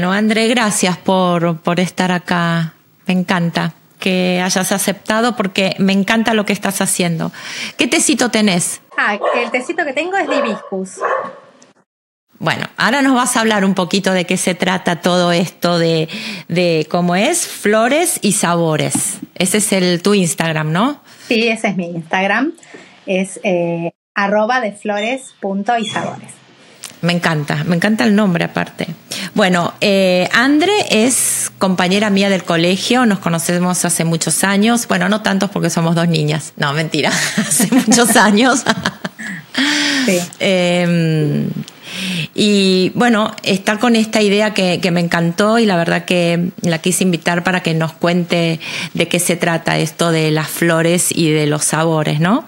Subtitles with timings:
[0.00, 2.72] Bueno, André, gracias por, por estar acá.
[3.06, 7.32] Me encanta que hayas aceptado porque me encanta lo que estás haciendo.
[7.76, 8.80] ¿Qué tecito tenés?
[8.96, 11.00] Ah, el tecito que tengo es de hibiscus.
[12.38, 16.08] Bueno, ahora nos vas a hablar un poquito de qué se trata todo esto de,
[16.48, 19.18] de cómo es flores y sabores.
[19.34, 21.02] Ese es el tu Instagram, ¿no?
[21.28, 22.54] Sí, ese es mi Instagram.
[23.04, 26.39] Es eh, arroba de flores punto y sabores.
[27.02, 28.86] Me encanta, me encanta el nombre aparte.
[29.34, 35.22] Bueno, eh, Andre es compañera mía del colegio, nos conocemos hace muchos años, bueno, no
[35.22, 38.64] tantos porque somos dos niñas, no, mentira, hace muchos años.
[40.06, 40.20] sí.
[40.40, 41.48] eh,
[42.34, 47.04] y bueno, está con esta idea que, me encantó y la verdad que la quise
[47.04, 48.58] invitar para que nos cuente
[48.94, 52.44] de qué se trata esto de las flores y de los sabores, ¿no?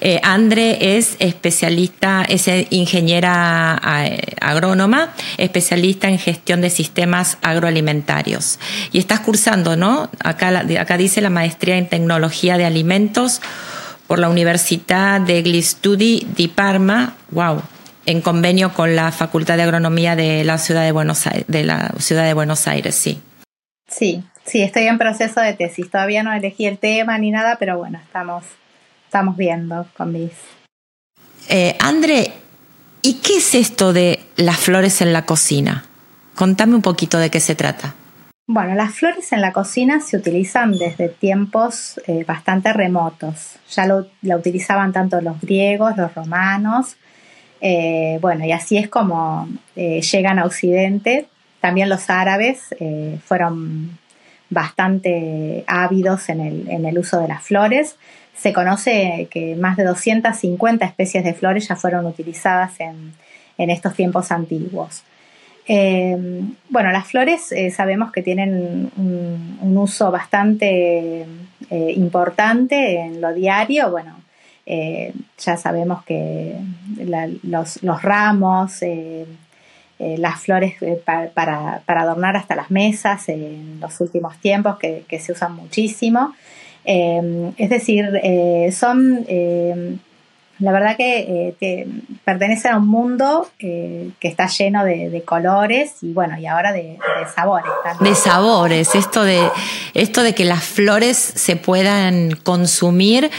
[0.00, 8.58] Eh, Andre es especialista, es ingeniera eh, agrónoma, especialista en gestión de sistemas agroalimentarios.
[8.92, 10.10] Y estás cursando, ¿no?
[10.22, 13.40] Acá, acá dice la maestría en tecnología de alimentos
[14.06, 17.14] por la Universidad de Studi di Parma.
[17.30, 17.73] ¡Wow!
[18.06, 21.94] En convenio con la Facultad de Agronomía de la Ciudad de Buenos Aires, de la
[21.98, 23.20] Ciudad de Buenos Aires, sí.
[23.88, 25.90] Sí, sí, estoy en proceso de tesis.
[25.90, 28.44] Todavía no elegí el tema ni nada, pero bueno, estamos,
[29.06, 30.32] estamos viendo con mis.
[31.48, 32.32] Eh, André,
[33.02, 35.84] ¿y qué es esto de las flores en la cocina?
[36.34, 37.94] Contame un poquito de qué se trata.
[38.46, 43.56] Bueno, las flores en la cocina se utilizan desde tiempos eh, bastante remotos.
[43.70, 46.96] Ya lo, la utilizaban tanto los griegos, los romanos,
[47.66, 51.26] eh, bueno, y así es como eh, llegan a Occidente.
[51.62, 53.98] También los árabes eh, fueron
[54.50, 57.96] bastante ávidos en el, uso de las flores.
[58.36, 63.14] Se conoce que más de 250 especies de flores ya fueron utilizadas en,
[63.56, 65.02] estos tiempos antiguos.
[65.66, 71.24] bueno, las flores sabemos que tienen un uso bastante
[71.70, 73.90] importante en lo diario.
[73.90, 74.23] Bueno,
[74.66, 76.56] eh, ya sabemos que
[77.42, 79.26] los, ramos, eh,
[79.98, 85.54] eh, las flores para, adornar hasta las mesas en los últimos tiempos que, se usan
[85.54, 86.34] muchísimo.
[86.84, 88.10] es decir,
[88.72, 89.26] son,
[90.58, 91.86] la verdad que,
[92.24, 96.98] pertenecen a un mundo que está lleno de, colores y bueno, y ahora de,
[97.34, 97.70] sabores.
[98.00, 99.46] De sabores, esto de,
[99.92, 103.30] esto de que las flores se puedan consumir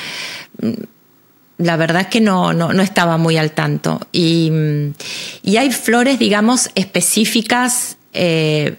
[1.58, 4.02] la verdad es que no, no, no estaba muy al tanto.
[4.12, 4.52] Y,
[5.44, 8.76] y hay flores, digamos, específicas, eh,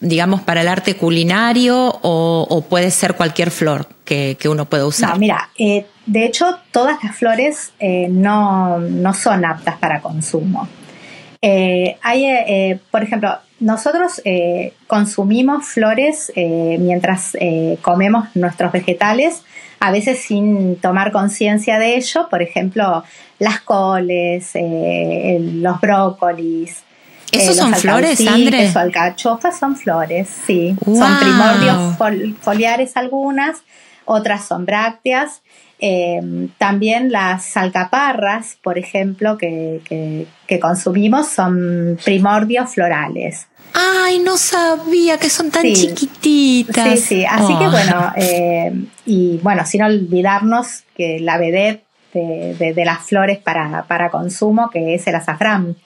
[0.00, 5.18] digamos, para el arte culinario o, puede ser cualquier flor que, uno pueda usar.
[5.18, 10.68] Mira, eh, de hecho, todas las flores eh, no, no, son aptas para consumo.
[11.42, 14.20] hay, por ejemplo, nosotros
[14.88, 17.36] consumimos flores mientras
[17.82, 19.42] comemos nuestros vegetales
[19.80, 23.04] a veces sin tomar conciencia de ello, por ejemplo,
[23.38, 26.82] las coles, eh, los brócolis.
[27.32, 28.74] ¿Esos eh, son flores, Andrés?
[28.74, 30.76] O alcachofas son flores, sí.
[30.84, 31.96] Son primordios
[32.40, 33.62] foliares algunas,
[34.04, 35.42] otras son brácteas.
[35.78, 43.48] Eh, también las alcaparras, por ejemplo, que, que consumimos son primordios florales.
[43.78, 46.88] Ay, no sabía que son tan chiquititas.
[46.92, 48.72] Sí, sí, así que bueno, eh,
[49.04, 55.16] y bueno, sin olvidarnos que la vedette de, las flores para, consumo, que es el
[55.16, 55.76] azafrán.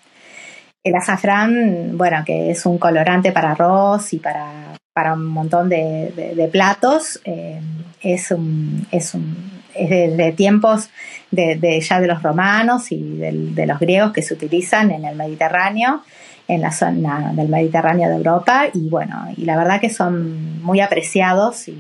[0.85, 6.49] El azafrán, bueno, que es un colorante para arroz y para, para un montón de,
[6.53, 7.61] platos, eh,
[8.01, 10.91] es un, es un es de, tiempos
[11.31, 16.03] de, ya de los romanos y de los griegos que se utilizan en el Mediterráneo
[16.51, 20.81] en la zona del Mediterráneo de Europa y bueno, y la verdad que son muy
[20.81, 21.79] apreciados y,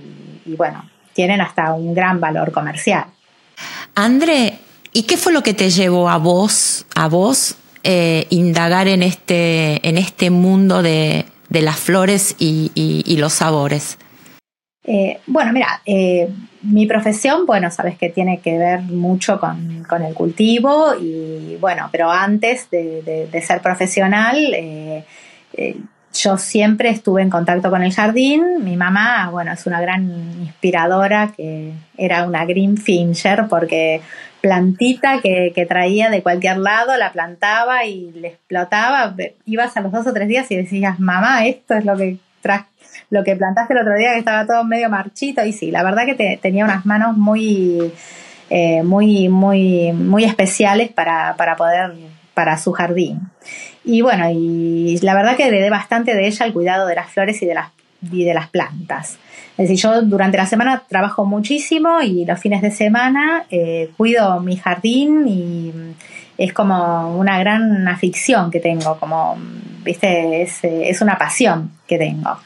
[0.56, 3.06] bueno, tienen hasta un gran valor comercial.
[3.96, 4.58] André,
[4.92, 9.86] ¿y qué fue lo que te llevó a vos, a vos, eh, indagar en este,
[9.86, 13.98] en este mundo de, las flores y los sabores?
[14.84, 16.28] Eh, bueno, mira, eh,
[16.62, 22.10] mi profesión, bueno, sabes que tiene que ver mucho con, el cultivo y bueno, pero
[22.10, 25.04] antes de, ser profesional, eh,
[26.12, 28.64] yo siempre estuve en contacto con el jardín.
[28.64, 30.10] Mi mamá, bueno, es una gran
[30.42, 34.00] inspiradora que era una green finger porque
[34.40, 39.14] plantita que, que traía de cualquier lado, la plantaba y le explotaba.
[39.44, 42.16] Ibas a los dos o tres días y decías, mamá, esto es lo que
[43.10, 46.04] lo que plantaste el otro día que estaba todo medio marchito y sí, la verdad
[46.06, 47.92] que tenía unas manos muy,
[48.50, 51.92] eh, muy, muy, muy especiales para, poder,
[52.34, 53.20] para su jardín.
[53.84, 57.10] Y bueno, y la verdad que le dé bastante de ella el cuidado de las
[57.10, 57.70] flores y de las,
[58.10, 59.18] y de las plantas.
[59.56, 64.40] Es decir, yo durante la semana trabajo muchísimo y los fines de semana eh, cuido
[64.40, 65.72] mi jardín y
[66.38, 69.36] es como una gran afición que tengo, como,
[69.84, 72.38] viste, es, es una pasión que tengo.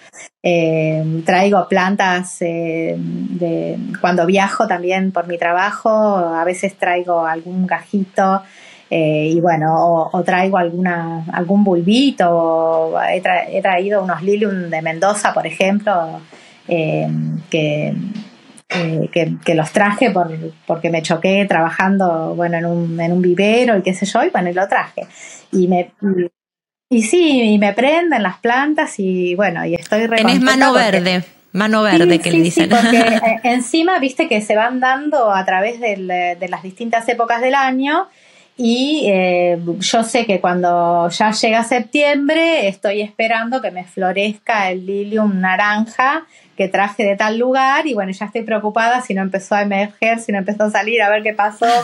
[0.46, 7.66] Eh, traigo plantas eh, de, cuando viajo también por mi trabajo, a veces traigo algún
[7.66, 8.42] gajito
[8.90, 15.46] eh, y bueno, o, traigo alguna, algún bulbito, he, traído unos lilium de Mendoza, por
[15.46, 16.20] ejemplo,
[16.66, 17.94] que
[18.76, 20.28] eh, que, los traje por,
[20.66, 24.30] porque me choqué trabajando bueno en un, en un vivero y qué sé yo, y
[24.30, 25.06] bueno, y lo traje.
[27.02, 31.24] Sí, y me prenden las plantas y bueno, y estoy Tenés mano verde.
[31.52, 32.68] Mano verde que le dicen.
[32.68, 37.40] Sí, porque eh, encima, viste que se van dando a través de las distintas épocas
[37.40, 38.08] del año
[38.56, 44.86] y eh, yo sé que cuando ya llega septiembre estoy esperando que me florezca el
[44.86, 46.24] lilium naranja
[46.56, 50.20] que traje de tal lugar y bueno, ya estoy preocupada si no empezó a emerger,
[50.20, 51.66] si no empezó a salir, a ver qué pasó.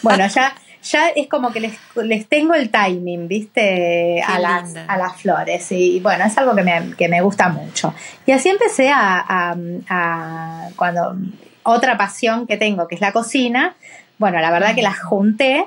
[0.00, 0.54] Bueno, ya,
[0.90, 4.22] ya es como que les, les tengo el timing, ¿viste?
[4.22, 5.70] a las, a las flores.
[5.72, 7.94] Y, bueno, es algo que me, que me gusta mucho.
[8.26, 9.54] Y así empecé a,
[9.88, 11.16] a, cuando
[11.62, 13.76] otra pasión que tengo, que es la cocina,
[14.18, 15.66] bueno, la verdad que las junté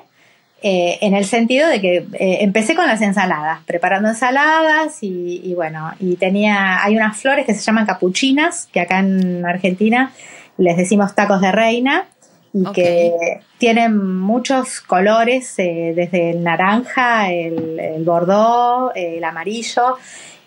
[0.63, 5.91] eh, en el sentido de que eh, empecé con las ensaladas, preparando ensaladas y, bueno,
[5.99, 10.11] y tenía, hay unas flores que se llaman capuchinas, que acá en Argentina
[10.57, 12.05] les decimos tacos de reina
[12.53, 13.11] y que
[13.57, 19.97] tienen muchos colores, eh, desde el naranja, el, el bordó, el amarillo.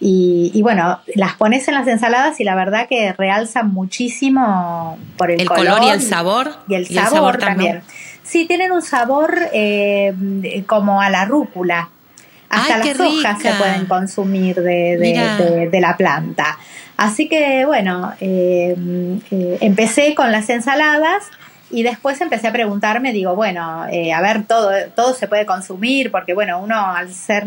[0.06, 5.47] Y, bueno, las pones en las ensaladas y la verdad que realzan muchísimo por el,
[5.47, 6.53] color, y el sabor.
[6.69, 7.83] Y el, sabor, también.
[8.23, 11.89] Sí, tienen un sabor eh, como a la rúcula.
[12.50, 16.59] Hasta las hojas se pueden consumir de, la planta.
[16.97, 18.77] Así que bueno, eh,
[19.31, 21.31] eh, empecé con las ensaladas
[21.75, 26.35] y después empecé a preguntarme, digo, bueno, a ver, todo, todo se puede consumir, porque
[26.35, 27.47] bueno, uno al ser,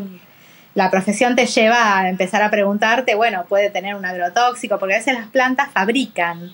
[0.76, 4.98] la profesión te lleva a empezar a preguntarte, bueno, puede tener un agrotóxico, porque a
[4.98, 6.52] veces las plantas fabrican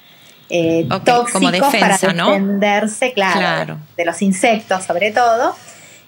[0.50, 5.56] eh, tóxicos para defenderse, claro, de los insectos sobre todo.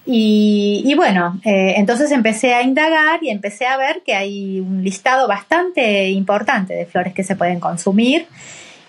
[0.08, 5.28] Y, bueno, eh, entonces empecé a indagar y empecé a ver que hay un listado
[5.28, 8.28] bastante importante de flores que se pueden consumir.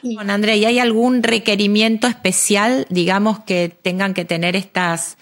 [0.03, 5.17] Y, bueno, Andrea, ¿y hay algún requerimiento especial, digamos, que tengan que tener estas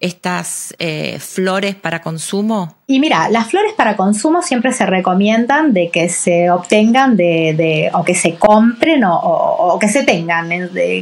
[0.00, 2.74] estas eh, flores para consumo?
[2.86, 8.02] Y mira, las flores para consumo siempre se recomiendan de que se obtengan de, o
[8.02, 10.48] que se compren o, que se tengan,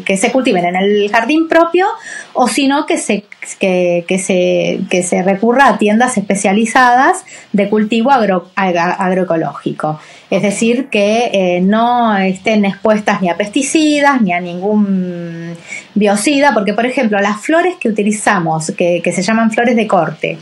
[0.04, 1.86] que se cultiven en el jardín propio
[2.34, 3.24] o si no que se,
[3.58, 10.00] que, se, que se recurra a tiendas especializadas de cultivo agroecológico.
[10.30, 15.56] Es decir, que eh, no estén expuestas ni a pesticidas ni a ningún
[15.94, 20.38] biocida, porque por ejemplo las flores que utilizamos, que, que se llaman flores de corte,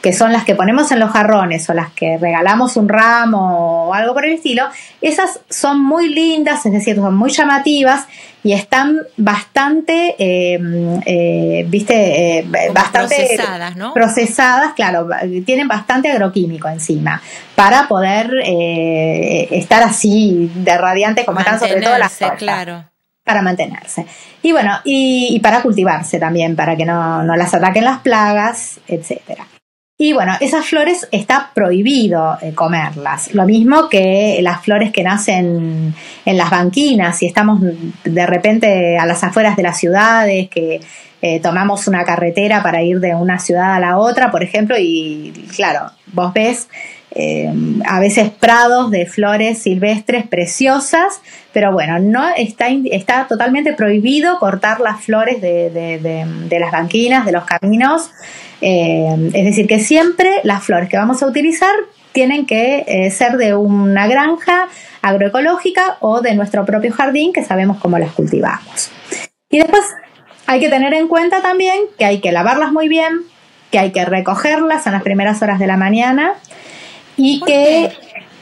[0.00, 3.94] que son las que ponemos en los jarrones o las que regalamos un ramo o
[3.94, 4.64] algo por el estilo,
[5.00, 8.06] esas son muy lindas, es decir, son muy llamativas
[8.44, 10.58] y están bastante, eh,
[11.04, 13.92] eh, viste, eh, bastante procesadas, ¿no?
[13.92, 15.08] Procesadas, claro,
[15.44, 17.20] tienen bastante agroquímico encima
[17.56, 18.30] para poder
[19.50, 22.84] estar así de radiante como están sobre todo las claro
[23.24, 24.06] para mantenerse.
[24.42, 29.46] Y bueno, y, para cultivarse también, para que no, no, las ataquen las plagas, etcétera.
[30.00, 33.34] Y bueno, esas flores está prohibido eh, comerlas.
[33.34, 35.92] Lo mismo que las flores que nacen
[36.24, 37.18] en las banquinas.
[37.18, 37.60] Si estamos
[38.04, 40.80] de repente a las afueras de las ciudades, que
[41.20, 45.32] eh, tomamos una carretera para ir de una ciudad a la otra, por ejemplo, y
[45.56, 46.68] claro, vos ves
[47.10, 47.52] eh,
[47.86, 51.20] a veces prados de flores silvestres preciosas,
[51.52, 57.32] pero bueno, no está, está totalmente prohibido cortar las flores de, de las banquinas, de
[57.32, 58.10] los caminos.
[58.60, 61.74] Eh, es decir, que siempre las flores que vamos a utilizar
[62.12, 64.68] tienen que eh, ser de una granja
[65.02, 68.90] agroecológica o de nuestro propio jardín que sabemos cómo las cultivamos.
[69.50, 69.82] Y después
[70.46, 73.20] hay que tener en cuenta también que hay que lavarlas muy bien,
[73.70, 76.34] que hay que recogerlas en las primeras horas de la mañana
[77.18, 77.92] y que...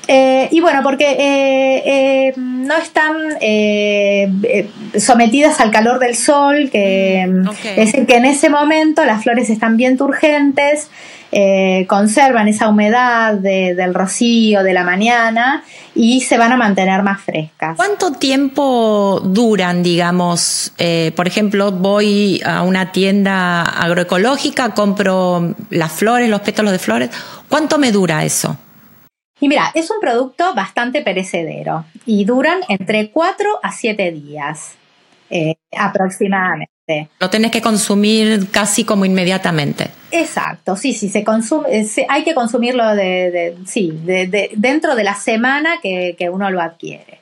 [0.08, 2.32] Eh, y bueno, porque
[2.66, 4.68] no están eh, eh,
[4.98, 9.48] sometidas al calor del sol, que mm, es decir, que en ese momento las flores
[9.48, 10.90] están bien turgentes,
[11.32, 15.64] eh, conservan esa humedad del rocío de la mañana
[15.94, 17.76] y se van a mantener más frescas.
[17.76, 20.72] ¿Cuánto tiempo duran, digamos?
[21.16, 27.10] por ejemplo, voy a una tienda agroecológica, compro las flores, los pétalos de flores.
[27.48, 28.56] ¿Cuánto me dura eso?
[29.40, 34.76] Y mira, es un producto bastante perecedero y duran entre 4 a 7 días
[35.28, 36.70] eh, aproximadamente.
[37.18, 39.90] Lo tenés que consumir casi como inmediatamente.
[40.12, 45.80] Exacto, sí, sí, se consume, hay que consumirlo de, sí, de, dentro de la semana
[45.82, 47.18] que, uno lo adquiere.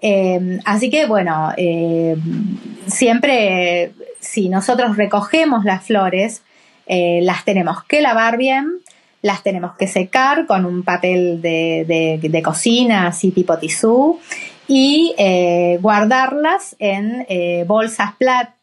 [0.00, 6.42] Em, así que bueno, em, siempre si nosotros recogemos las flores,
[6.86, 8.80] eh, las tenemos que lavar bien,
[9.22, 14.18] las tenemos que secar con un papel de, cocina, así tipo tisú,
[14.66, 18.12] y eh, guardarlas en eh, bolsas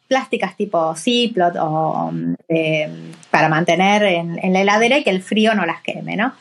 [0.08, 2.12] plásticas tipo Ziploc o
[2.48, 2.90] eh,
[3.30, 6.34] para mantener en, la heladera y que el frío no las queme, ¿no?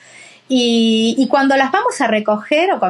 [0.49, 2.81] Y, cuando las vamos a recoger, o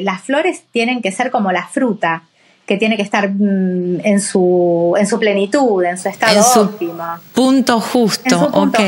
[0.00, 2.22] las flores tienen que ser como la fruta,
[2.70, 6.60] que tiene que estar mm, en su, en su plenitud, en su estado en su
[6.60, 7.02] óptimo.
[7.34, 8.78] Punto justo, ok.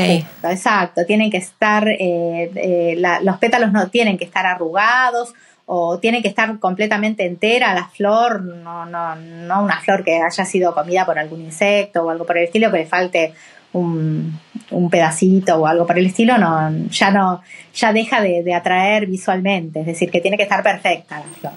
[0.43, 1.05] exacto.
[1.05, 5.33] Tienen que estar, eh, eh, los pétalos no tienen que estar arrugados
[5.65, 10.45] o tienen que estar completamente entera la flor, no, no, no una flor que haya
[10.45, 13.33] sido comida por algún insecto o algo por el estilo, que le falte
[13.73, 14.39] un,
[14.71, 17.41] un pedacito o algo por el estilo, no, ya no,
[17.75, 21.53] ya deja de, de atraer visualmente, es decir, que tiene que estar perfecta la flor.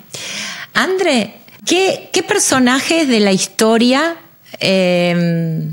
[0.75, 4.16] André, ¿Qué, personajes de la historia
[4.60, 5.72] em,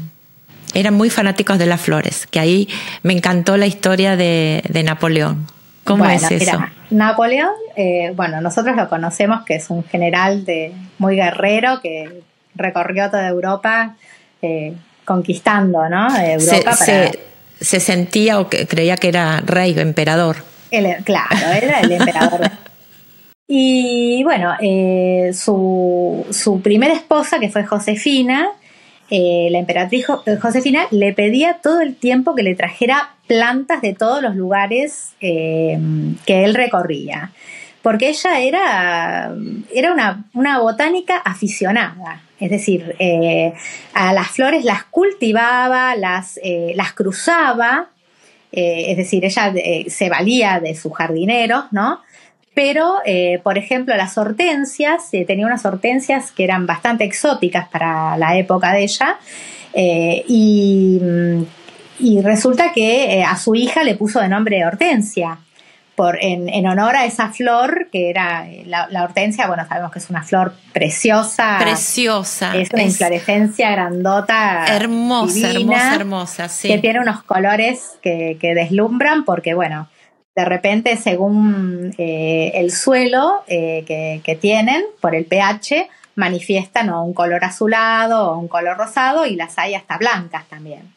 [0.73, 2.27] eran muy fanáticos de las flores?
[2.27, 2.69] Que ahí
[3.01, 5.47] me encantó la historia de, Napoleón.
[5.83, 6.63] ¿Cómo es eso?
[6.89, 12.21] Napoleón, eh, bueno, nosotros lo conocemos que es un general de, muy guerrero que
[12.55, 13.95] recorrió toda Europa
[14.41, 14.73] eh,
[15.03, 16.15] conquistando, ¿no?
[16.17, 17.19] Europa se,
[17.59, 20.37] se, sentía o que creía que era rey o emperador.
[21.03, 22.51] claro, era el emperador.
[23.55, 28.49] Y bueno, eh, su, su, primera esposa, que fue Josefina,
[29.11, 33.93] eh, la emperatriz eh, Josefina, le pedía todo el tiempo que le trajera plantas de
[33.93, 35.77] todos los lugares que
[36.25, 37.29] él recorría.
[37.83, 39.31] Porque ella era,
[39.71, 42.95] era una, una botánica aficionada, es decir,
[43.93, 46.39] a las flores las cultivaba, las,
[46.73, 47.89] las cruzaba,
[48.51, 49.53] es decir, ella
[49.87, 51.99] se valía de sus jardineros, ¿no?
[52.53, 58.15] Pero, eh, por ejemplo, las hortensias, eh, tenía unas hortensias que eran bastante exóticas para
[58.17, 59.17] la época de ella,
[59.73, 61.01] eh, y,
[62.21, 65.39] resulta que a su hija le puso de nombre Hortensia.
[65.95, 70.23] Por, en, honor a esa flor que era la, hortensia, bueno, sabemos que es una
[70.23, 71.57] flor preciosa.
[71.59, 72.55] Preciosa.
[72.57, 74.65] Es una inflorescencia grandota.
[74.67, 76.67] Hermosa, hermosa, hermosa, sí.
[76.67, 79.87] Que tiene unos colores que, que deslumbran porque, bueno,
[80.35, 83.83] de repente, según eh, el suelo eh,
[84.23, 89.57] que, tienen, por el pH, manifiestan un color azulado o un color rosado y las
[89.59, 90.93] hay hasta blancas también.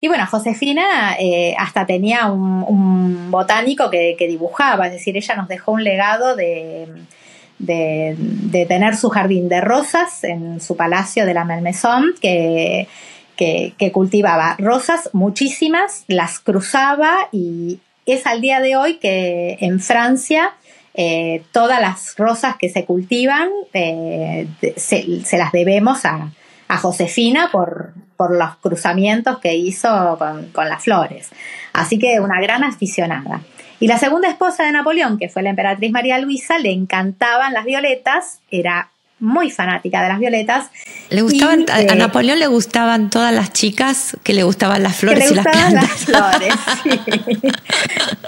[0.00, 5.72] Y bueno, Josefina eh, hasta tenía un, botánico que, dibujaba, es decir, ella nos dejó
[5.72, 6.86] un legado de,
[8.68, 12.86] tener su jardín de rosas en su palacio de la Melmesón, que
[13.92, 20.54] cultivaba rosas muchísimas, las cruzaba y es al día de hoy que en Francia
[20.94, 24.46] eh, todas las rosas que se cultivan eh,
[24.76, 26.30] se, las debemos a,
[26.80, 31.30] Josefina por, por, los cruzamientos que hizo con, con, las flores.
[31.72, 33.42] Así que una gran aficionada.
[33.78, 37.64] Y la segunda esposa de Napoleón, que fue la emperatriz María Luisa, le encantaban las
[37.64, 38.90] violetas, era
[39.24, 40.66] muy fanática de las violetas.
[41.10, 45.30] Le gustaban, a, eh, Napoleón le gustaban todas las chicas que le gustaban las flores
[45.30, 45.90] y las plantas.
[46.04, 46.54] flores,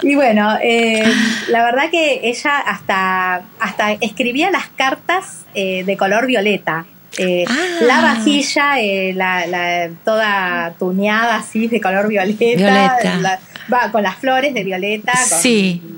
[0.01, 1.03] Y bueno, eh,
[1.49, 6.85] la verdad que ella hasta, hasta escribía las cartas eh, de color violeta.
[7.19, 7.79] Ah.
[7.81, 8.75] La vajilla,
[9.13, 12.45] la, toda tuneada así de color violeta.
[12.55, 13.39] violeta
[13.71, 15.13] va con las flores de violeta,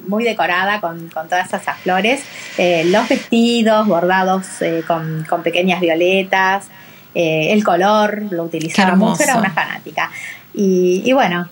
[0.08, 2.24] muy decorada con, todas esas flores,
[2.58, 6.68] eh, los vestidos bordados eh, con, pequeñas violetas,
[7.16, 10.12] eh, el color lo utilizaba mucho, era una fanática.
[10.52, 11.48] Y, bueno,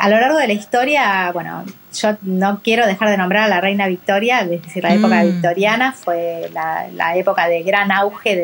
[0.00, 3.60] a lo largo de la historia, bueno, yo no quiero dejar de nombrar a la
[3.60, 5.26] reina Victoria, es decir, la época mm.
[5.26, 8.36] victoriana fue la, época de gran auge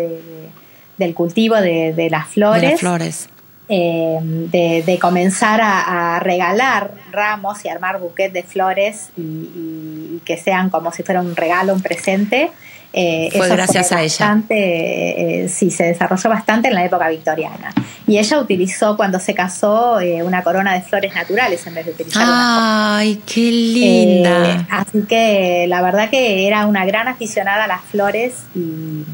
[1.00, 2.62] del cultivo de, las flores.
[2.62, 3.28] De las flores.
[3.69, 10.92] Eh, de, comenzar a, regalar ramos y armar buquet de flores y, que sean como
[10.92, 12.50] si fuera un regalo, un presente.
[12.92, 14.42] Eh, fue gracias a ella.
[14.50, 17.73] Eh, sí, se desarrolló bastante en la época victoriana.
[18.07, 21.92] Y ella utilizó cuando se casó eh, una corona de flores naturales en vez de
[21.92, 24.66] utilizar ¡Ay, qué linda!
[24.69, 29.04] así que la verdad que era una gran aficionada a las flores y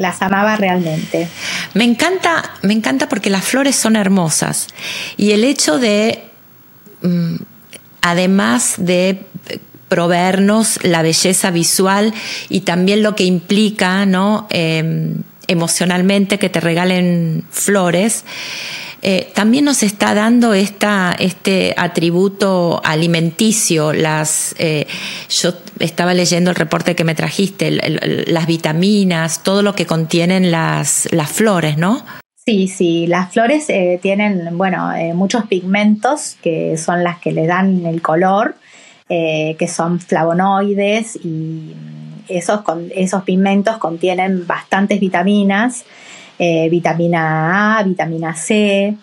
[0.00, 1.28] las amaba realmente.
[1.74, 4.68] Me encanta, me encanta porque las flores son hermosas
[5.16, 6.24] y el hecho de,
[7.02, 7.36] mm,
[8.02, 9.26] además de
[9.88, 12.14] proveernos la belleza visual
[12.48, 14.46] y también lo que implica, ¿no?
[14.50, 15.16] Em,
[15.48, 18.24] emocionalmente que te regalen flores.
[19.02, 23.92] Eh, también nos está dando esta, este atributo alimenticio.
[23.92, 24.86] Las, eh,
[25.28, 31.08] yo estaba leyendo el reporte que me trajiste, las vitaminas, todo lo que contienen las,
[31.12, 32.04] las flores, ¿no?
[32.36, 37.84] Sí, sí, las flores eh, tienen, bueno, muchos pigmentos que son las que le dan
[37.86, 38.54] el color
[39.12, 41.74] eh, que son flavonoides y
[42.28, 42.60] esos,
[42.94, 45.84] esos pigmentos contienen bastantes vitaminas,
[46.38, 48.94] eh, vitamina A, vitamina C.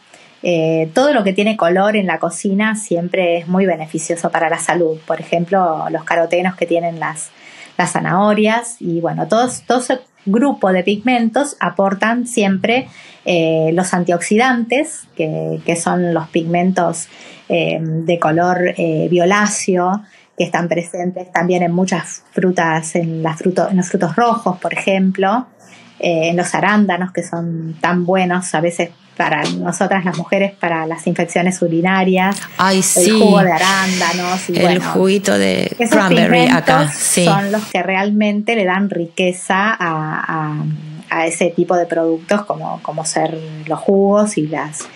[0.50, 4.60] Eh, todo lo que tiene color en la cocina siempre es muy beneficioso para la
[4.60, 4.98] salud.
[5.06, 7.32] Por ejemplo, los carotenos que tienen las,
[7.78, 12.88] las zanahorias y bueno, todos, todo ese grupo de pigmentos aportan siempre
[13.74, 17.10] los antioxidantes, que, que, son los pigmentos
[17.50, 20.02] eh, de color eh, violáceo,
[20.38, 25.48] que están presentes también en muchas frutas, en, las en los frutos rojos, por ejemplo,
[26.00, 30.86] eh, en los arándanos, que son tan buenos a veces para nosotras las mujeres para
[30.86, 37.52] las infecciones urinarias, Ay, el jugo de arándanos, y el juguito de cranberry acá, son
[37.52, 40.64] los que realmente le dan riqueza a,
[41.10, 44.88] a, ese tipo de productos como, como ser los jugos y las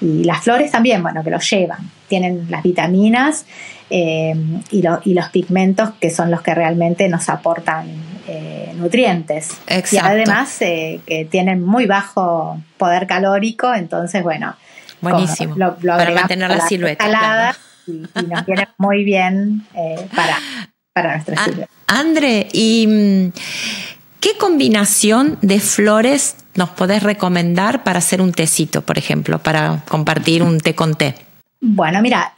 [0.00, 1.90] y las flores también, bueno, que lo llevan.
[2.08, 3.44] Tienen las vitaminas
[3.92, 4.34] eh,
[4.70, 7.88] y, y, los pigmentos que son los que realmente nos aportan
[8.28, 9.50] eh, nutrientes.
[9.66, 9.96] Exacto.
[9.96, 14.54] Y además eh, que tienen muy bajo poder calórico, entonces, bueno.
[15.00, 15.56] Buenísimo.
[15.56, 17.56] para mantener la silueta.
[17.86, 19.66] Y, nos viene muy bien
[20.14, 20.38] para,
[20.92, 21.72] para nuestra ah, silueta.
[21.88, 23.32] Andre, ¿y mm,
[24.20, 30.44] qué combinación de flores nos podés recomendar para hacer un tecito, por ejemplo, para compartir
[30.44, 31.16] un té con té?
[31.60, 32.32] Bueno, mira,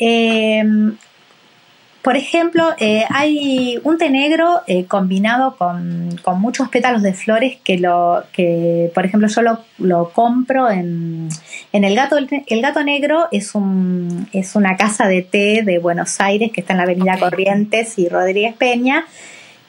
[2.03, 7.79] por ejemplo, eh, hay un té negro eh, combinado con, muchos pétalos de flores que,
[7.79, 9.43] lo, que por ejemplo, yo
[9.79, 11.29] lo, compro en,
[11.73, 12.17] en, el gato.
[12.19, 16.73] El gato negro es, un, es una casa de té de Buenos Aires que está
[16.73, 19.07] en la avenida Corrientes y Rodríguez Peña,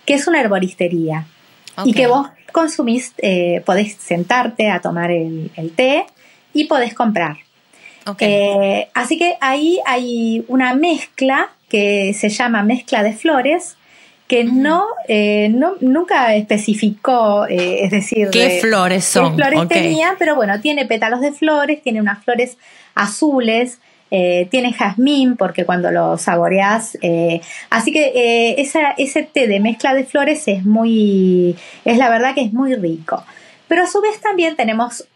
[0.05, 1.27] que es una herboristería.
[1.85, 6.05] Y que vos consumís, eh, podés sentarte a tomar el, té
[6.51, 7.37] y podés comprar.
[8.05, 13.77] Así que ahí hay una mezcla que se llama mezcla de flores
[14.27, 19.35] que no, eh, no, nunca especificó, es decir, qué flores son.
[19.35, 22.59] Qué flores tenía, pero bueno, tiene pétalos de flores, tiene unas flores
[22.93, 23.79] azules,
[24.11, 29.95] eh, tiene jazmín porque cuando lo saboreas, eh, así que eh, ese té de mezcla
[29.95, 31.55] de flores es muy,
[31.85, 33.23] es la verdad que es muy rico.
[33.67, 35.07] Pero a su vez también tenemos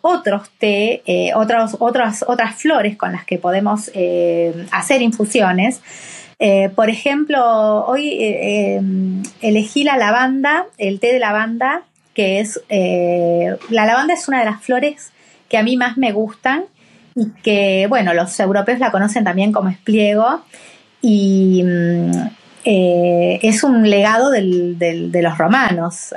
[0.00, 1.02] otros té,
[1.34, 3.90] otros, otras, otras flores con las que podemos
[4.70, 5.80] hacer infusiones.
[6.74, 8.18] por ejemplo, hoy
[9.40, 11.82] elegí la lavanda, el té de lavanda,
[12.14, 15.12] que es, la lavanda es una de las flores
[15.48, 16.64] que a mí más me gustan
[17.14, 20.42] y que, bueno, los europeos la conocen también como espliego
[21.00, 22.10] y mm,
[22.64, 26.14] eh, es un legado de los romanos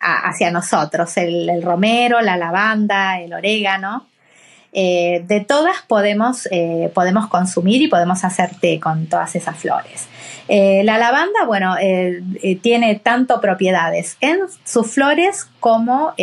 [0.00, 4.06] hacia nosotros, el, romero, la lavanda, el orégano.
[4.72, 10.08] Eh, de todas podemos, eh, podemos consumir y podemos hacer té con todas esas flores.
[10.48, 11.76] la lavanda, bueno,
[12.62, 16.14] tiene tanto propiedades en sus flores como,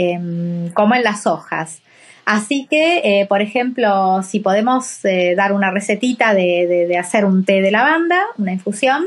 [0.74, 1.82] como en las hojas.
[2.28, 7.62] Así que, eh, por ejemplo, si podemos eh, dar una recetita de, hacer un té
[7.62, 9.06] de lavanda, una infusión,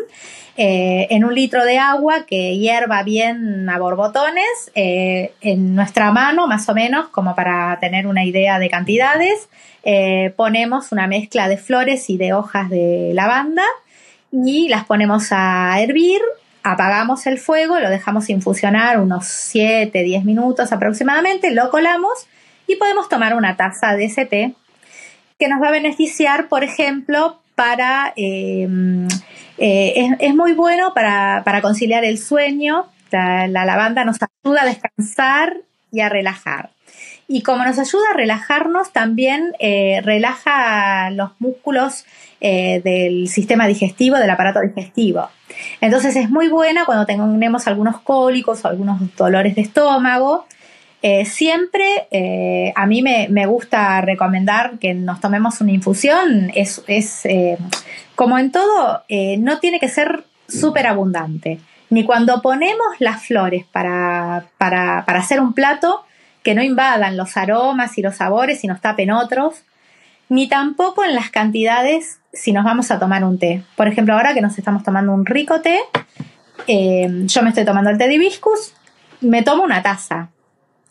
[0.63, 6.69] eh, en un litro de agua que hierva bien a borbotones, en nuestra mano más
[6.69, 9.49] o menos, como para tener una idea de cantidades,
[10.37, 13.65] ponemos una mezcla de flores y de hojas de lavanda
[14.31, 16.21] y las ponemos a hervir
[16.63, 22.27] apagamos el fuego, lo dejamos infusionar unos 7, 10 minutos aproximadamente, lo colamos
[22.67, 24.55] y podemos tomar una taza de ese té
[25.39, 28.13] que nos va a beneficiar, por ejemplo, para...
[29.63, 32.87] eh, es, muy bueno para, conciliar el sueño.
[33.11, 35.59] La, lavanda nos ayuda a descansar
[35.93, 36.71] y a relajar.
[37.29, 42.07] Y como nos ayuda a relajarnos, también eh, relaja los músculos
[42.41, 45.29] eh, del sistema digestivo, del aparato digestivo.
[45.83, 50.47] Entonces es muy buena cuando tenemos algunos cólicos o algunos dolores de estómago.
[51.03, 56.51] Eh, siempre eh, a mí me, gusta recomendar que nos tomemos una infusión.
[56.55, 56.83] Es,
[58.15, 59.03] como en todo,
[59.39, 61.61] no tiene que ser súper abundante.
[61.89, 66.05] Ni cuando ponemos las flores para, para hacer un plato,
[66.43, 69.63] que no invadan los aromas y los sabores y nos tapen otros,
[70.29, 73.63] ni tampoco en las cantidades si nos vamos a tomar un té.
[73.77, 75.81] Por ejemplo, ahora que nos estamos tomando un rico té,
[76.67, 78.75] eh, yo me estoy tomando el té de hibiscus,
[79.21, 80.31] me tomo una taza,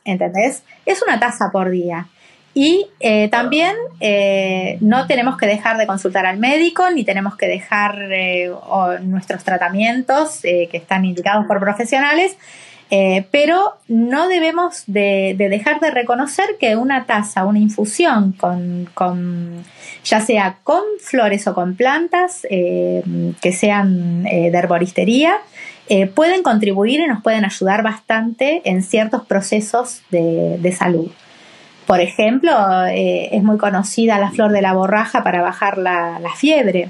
[0.06, 0.64] ¿entendés?
[0.86, 2.08] Es una taza por día.
[2.54, 7.48] Y eh, también eh, no tenemos que dejar de consultar al médico, ni tenemos que
[7.48, 8.00] dejar
[9.02, 12.36] nuestros tratamientos que están indicados por profesionales,
[12.92, 19.64] eh, pero no debemos de, dejar de reconocer que una taza, una infusión con,
[20.04, 23.04] ya sea con flores o con plantas eh,
[23.42, 25.38] que sean eh, de herboristería,
[26.14, 31.10] pueden contribuir y nos pueden ayudar bastante en ciertos procesos de salud.
[31.88, 32.52] Por ejemplo,
[32.86, 36.90] es muy conocida la flor de la borraja para bajar la fiebre.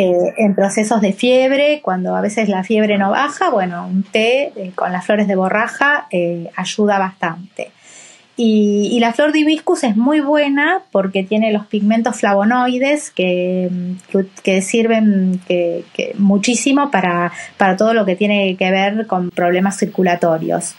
[0.00, 4.52] Eh, en procesos de fiebre, cuando a veces la fiebre no baja, bueno, un té
[4.54, 7.72] eh, con las flores de borraja eh, ayuda bastante.
[8.36, 13.68] Y, la flor de hibiscus es muy buena porque tiene los pigmentos flavonoides que,
[14.44, 15.84] que, sirven que,
[16.16, 20.76] muchísimo para, para todo lo que tiene que ver con problemas circulatorios.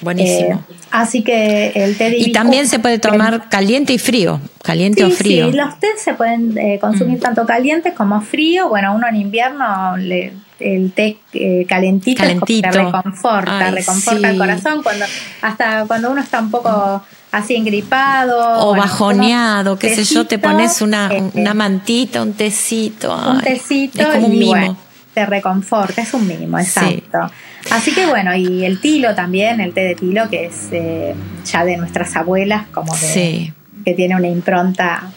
[0.00, 0.64] Buenísimo.
[0.68, 5.04] Eh, así que el té de Y también se puede tomar caliente y frío, caliente
[5.04, 5.50] o frío.
[5.50, 7.22] Sí, los tés se pueden eh, consumir mm.
[7.22, 8.68] tanto calientes como frío.
[8.68, 12.70] Bueno, uno en invierno le, el té eh, calentito, calentito.
[12.70, 15.04] reconforta, reconforta el corazón cuando
[15.42, 20.80] hasta cuando uno está un poco así engripado o bajoneado, qué sé yo, te pones
[20.80, 24.85] una, una mantita, un tecito, un tecito es como un mimo.
[25.16, 27.30] Te reconforta, es un mimo, exacto.
[27.70, 31.64] Así que bueno, y el tilo también, el té de tilo, que es eh, ya
[31.64, 33.50] de nuestras abuelas, como que,
[33.82, 35.10] que tiene una impronta.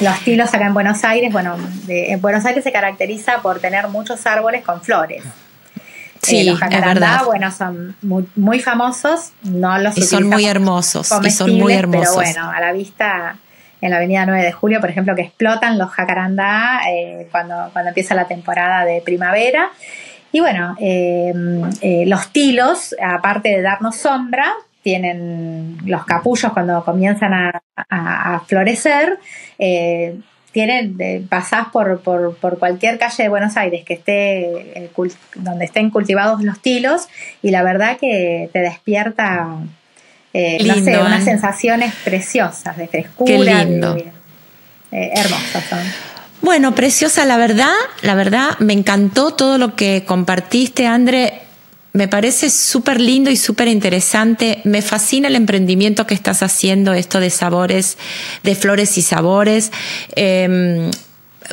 [0.00, 1.56] Los tilos acá en Buenos Aires, bueno,
[1.86, 5.22] en Buenos Aires se caracteriza por tener muchos árboles con flores.
[6.20, 11.30] Sí, eh, los jacarandá, bueno, son muy, famosos, no los Y son muy hermosos, y
[11.30, 12.16] son muy hermosos.
[12.16, 13.36] Pero bueno, a la vista
[13.82, 17.88] en la avenida 9 de julio, por ejemplo, que explotan los jacarandá eh, cuando, cuando
[17.88, 19.70] empieza la temporada de primavera.
[20.32, 21.32] Y bueno, eh,
[21.82, 24.50] eh, los tilos, aparte de darnos sombra,
[24.82, 29.18] tienen los capullos cuando comienzan a, florecer.
[29.58, 30.18] Eh,
[30.52, 34.90] tienen, pasás por, por, por, cualquier calle de Buenos Aires que esté
[35.34, 37.08] donde estén cultivados los tilos
[37.40, 39.48] y la verdad que te despierta
[40.34, 43.66] unas sensaciones preciosas de frescura.
[43.66, 44.12] Qué
[44.90, 46.12] hermosas son.
[46.42, 51.42] Bueno, preciosa, la verdad, la verdad, me encantó todo lo que compartiste, André.
[51.92, 54.60] Me parece súper lindo y súper interesante.
[54.64, 57.96] Me fascina el emprendimiento que estás haciendo, esto de sabores,
[58.42, 59.70] de flores y sabores.
[60.16, 60.90] Em,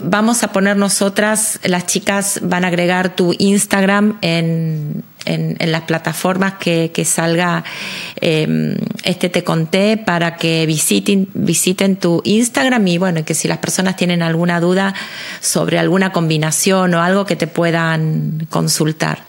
[0.01, 6.53] vamos a poner nosotras, las chicas van a agregar tu Instagram en, en, las plataformas
[6.55, 7.63] que, que salga
[8.21, 13.59] em, este Te Conté para que visiten, visiten tu Instagram y bueno, que si las
[13.59, 14.93] personas tienen alguna duda
[15.39, 19.19] sobre alguna combinación o algo que te puedan consultar.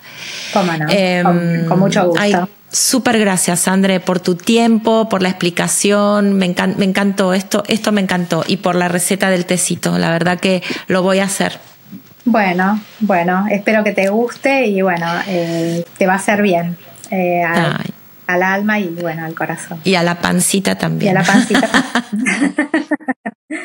[0.53, 2.49] Cómo no, em, con, mucho gusto.
[2.73, 6.35] Súper gracias, André, por tu tiempo, por la explicación.
[6.35, 8.45] Me, me encantó esto, esto me encantó.
[8.47, 9.99] Y por la receta del tecito.
[9.99, 11.59] La verdad que lo voy a hacer.
[12.31, 16.77] Bueno, bueno, espero que te guste y bueno, eh, te va a hacer bien
[17.11, 19.81] eh, al, alma y bueno, al corazón.
[19.83, 21.12] Y a la pancita también.
[21.12, 21.69] Y a la pancita.